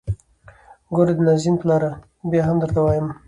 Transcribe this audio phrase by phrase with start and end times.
[0.95, 1.91] ګوره د نازنين پلاره!
[2.31, 3.07] بيا هم درته وايم.